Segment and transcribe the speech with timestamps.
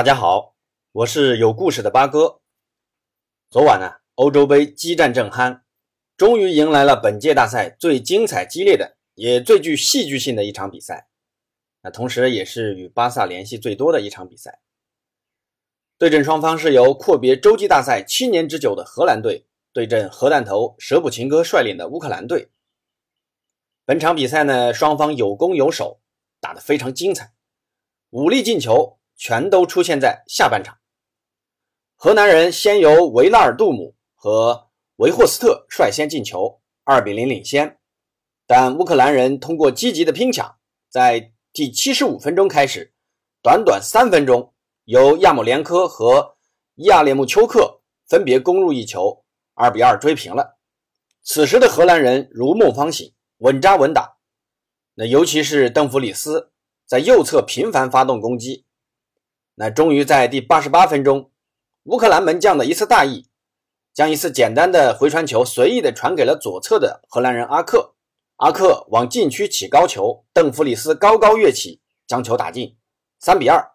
[0.00, 0.56] 大家好，
[0.92, 2.40] 我是有故事的八哥。
[3.50, 5.60] 昨晚呢，欧洲杯激战正酣，
[6.16, 11.10] 终于迎来了本届大赛最精彩激烈的，也最具戏剧性的一场比赛。
[11.82, 14.62] 那同时，也是与巴萨联系最多的一场比赛。
[15.98, 19.44] 对阵双方是由阔别洲际大赛七年之久的荷兰队
[19.74, 22.48] 对阵核弹头舍普琴科率领的乌克兰队。
[23.84, 26.00] 本场比赛呢，双方有攻有守，
[26.40, 27.34] 打得非常精彩，
[28.08, 28.96] 五粒进球。
[29.20, 30.78] 全都出现在下半场。
[31.94, 37.78] 河南人先由维拉尔杜姆和维霍斯特率先进球，二比零领先。
[38.46, 40.56] 但乌克兰人通过积极的拼抢，
[40.88, 42.94] 在第七十五分钟开始，
[43.42, 46.38] 短短三分钟，由亚姆连科和
[46.76, 50.58] 亚列木丘克分别攻入一球，二比二追平了。
[51.22, 54.16] 此时的荷兰人如梦方醒，稳扎稳打。
[54.94, 56.52] 那尤其是邓弗里斯
[56.86, 58.64] 在右侧频繁发动攻击。
[59.54, 61.30] 那终于在第八十八分钟，
[61.84, 63.28] 乌克兰门将的一次大意，
[63.92, 67.94] 将一次简单的回传球随意的传给了左侧的荷兰人阿克，
[68.36, 72.78] 阿克往禁区起高球，邓弗里斯高高跃起，将球打进，
[73.18, 73.72] 三比二。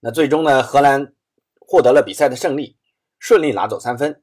[0.00, 1.14] 那最终呢，荷兰
[1.58, 2.76] 获得了比赛的胜利，
[3.18, 4.22] 顺利拿走三分。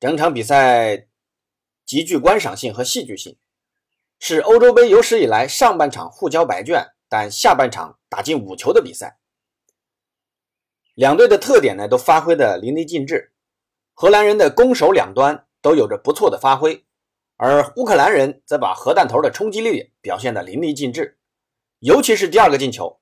[0.00, 1.06] 整场比赛
[1.86, 3.38] 极具观赏性和戏剧性，
[4.18, 9.18] 是欧洲杯有史以来上半场互交白卷，但下半场打进五球的比赛。
[10.94, 13.32] 两队的特点呢，都发挥的淋漓尽致。
[13.94, 16.84] 荷兰人的攻守两端都有着不错的发挥，
[17.36, 21.18] 而乌克兰人则把核弹头的冲击力表现的淋漓尽致。
[21.80, 23.00] 尤其是第二个进球，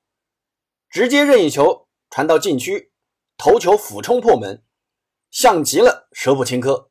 [0.89, 2.91] 直接任意球传到禁区，
[3.37, 4.63] 头球俯冲破门，
[5.29, 6.89] 像极了舍甫琴科。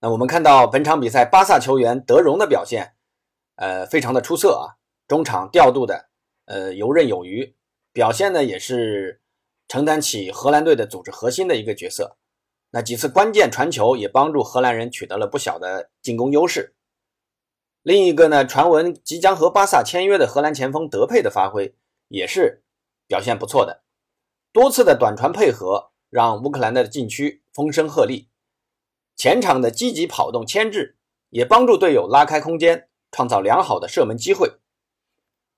[0.00, 2.94] 那我们看到本场比赛，巴萨球员德容的表现，
[3.54, 4.74] 呃，非常的出色啊，
[5.06, 6.08] 中场调度的
[6.46, 7.56] 呃游刃有余，
[7.92, 9.20] 表现呢也是。
[9.68, 12.16] 承担起荷兰队的组织核心的一个角色，
[12.70, 16.74] 那几次关键传球也帮助荷兰人取得了不小的进攻优势。
[17.82, 21.74] 另一个呢，传闻即将和巴萨签约的荷兰前锋德佩的发挥
[22.08, 22.62] 也是
[23.06, 23.82] 表现不错的，
[24.52, 28.26] 多次的短传配合让乌克兰的禁区风声鹤唳，
[29.16, 30.96] 前场的积极跑动牵制
[31.30, 34.52] 也帮助队友拉开空间，创造良好的射门机会。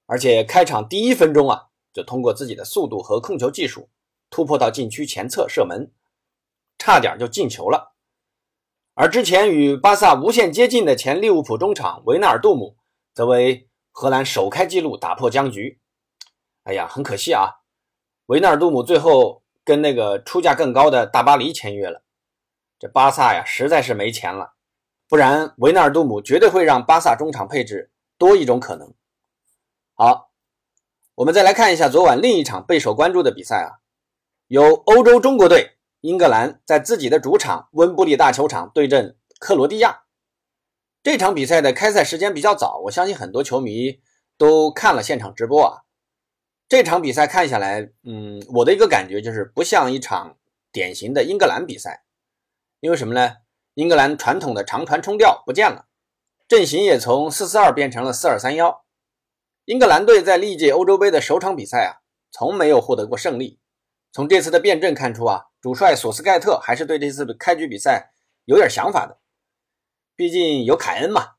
[0.07, 3.89] 而且开场第一分钟啊，就通过自己的速度和控球技术。
[4.31, 5.93] 突破到禁区前侧射门，
[6.79, 7.95] 差点就进球了。
[8.95, 12.77] 而之前与巴萨无限接近的前利物浦中场维纳尔杜姆，
[13.15, 15.81] 则为荷兰首开纪录，打破僵局。
[16.65, 17.61] 哎呀，很可惜啊，
[18.27, 22.03] 维纳尔杜姆最后跟那个出价更高的大巴黎签约了。
[22.79, 24.55] 这巴萨呀，实在是没钱了，
[25.09, 28.93] 不然维纳尔杜姆绝对会让巴萨中场配置多一种可能。
[29.95, 30.31] 好，
[31.15, 33.79] 我们再来看一下昨晚另一场备受关注的比赛啊。
[34.49, 40.05] 由欧洲中国队英格兰在自己的主场温布利大球场对阵克罗地亚，
[41.03, 44.01] 这场比赛的开赛时间比较早，我相信很多球迷
[44.39, 45.83] 都看了现场直播啊。
[46.67, 50.39] 这场比赛看下来，嗯，我的一个感觉就是不像一场
[50.73, 52.05] 典型的英格兰比赛，
[52.81, 53.37] 因为什么呢？
[53.75, 55.89] 英格兰传统的长传冲吊不见了，
[56.49, 58.83] 阵型也从四四二变成了四二三幺。
[59.67, 62.01] 英格兰队在历届欧洲杯的首场比赛啊，
[62.31, 63.61] 从没有获得过胜利。
[64.13, 68.13] 从这次的辩证看出啊，主帅索斯盖特还是对这次的开局比赛
[68.45, 69.19] 有点想法的。
[70.17, 71.35] 毕竟有凯恩嘛，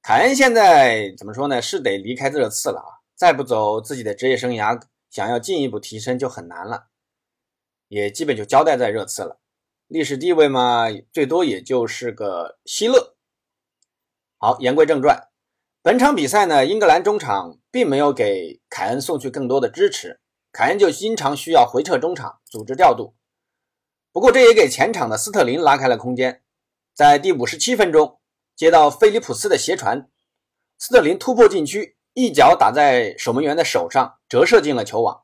[0.00, 1.60] 凯恩现在怎么说呢？
[1.60, 3.04] 是得离开热刺了啊！
[3.14, 4.80] 再不走自己的职业生涯，
[5.10, 6.86] 想要进一步提升就很难了，
[7.88, 9.38] 也基本就交代在热刺了。
[9.88, 13.16] 历史地位嘛，最多也就是个希勒。
[14.38, 15.28] 好，言归正传，
[15.82, 20.20] 本场比赛呢，英格兰中场并没有给凯恩送去更多的支持。
[20.52, 23.14] 凯恩就经常需要回撤中场组织调度，
[24.10, 26.42] 不过这也给前场的斯特林拉开了空间。
[26.92, 28.20] 在第五十七分钟，
[28.56, 30.10] 接到菲利普斯的斜传，
[30.76, 35.22] 斯特林突破禁区，一脚打在守门员的手上，折射进了球网。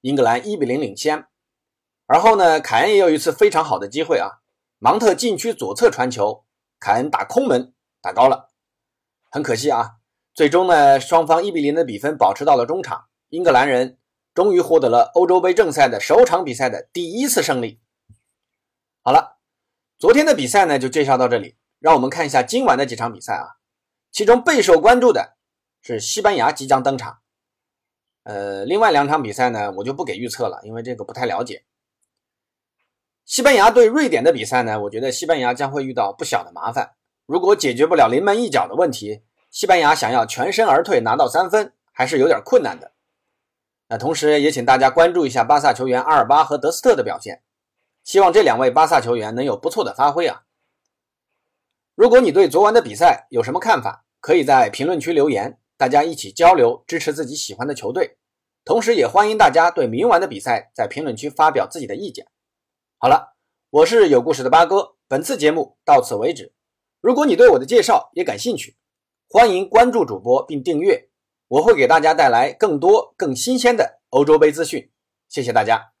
[0.00, 1.26] 英格兰一比零领先。
[2.06, 4.40] 而后呢，凯恩也有一次非常好的机会啊，
[4.78, 6.46] 芒特禁区左侧传球，
[6.80, 8.48] 凯恩打空门打高了，
[9.30, 9.96] 很可惜啊。
[10.32, 13.98] 最终呢，双方一比零的比分保持到了中场，英格兰人。
[14.34, 17.80] 终于获得了欧洲杯正赛的首场比赛的第一次胜利。
[19.02, 19.38] 好了，
[19.98, 23.58] 昨天的比赛呢就介绍到这里，让我们看一下今晚的几场比赛啊。
[24.10, 25.36] 其中备受关注的
[25.80, 27.18] 是西班牙即将登场。
[28.24, 31.64] 呃，另外两场比赛呢我就不给预测了，因为这个不太了解。
[33.24, 36.94] 西班牙对瑞典的比赛呢，我觉得西班牙将会遇到不小的麻烦。
[37.26, 42.91] 如果解决不了临门一脚的问题，西班牙想要全身而退拿到三分还是有点困难的。
[43.92, 47.42] 那同时也请大家关注一下巴萨球员阿尔巴和德斯特的表现，
[48.02, 50.44] 希望这两位巴萨球员能有不错的发挥啊！
[51.94, 58.16] 如果你对昨晚的比赛有什么看法，可以在评论区留言，大家一起交流，支持自己喜欢的球队。
[58.64, 62.26] 同时，也欢迎大家对明晚的比赛在评论区发表自己的意见。
[62.96, 63.34] 好了，
[63.68, 66.54] 我是有故事的八哥，本次节目到此为止。
[67.02, 68.78] 如果你对我的介绍也感兴趣，
[69.28, 71.10] 欢迎关注主播并订阅，
[71.52, 74.90] 我会给大家带来更多更新鲜的欧洲杯资讯。
[75.28, 75.91] 谢谢大家。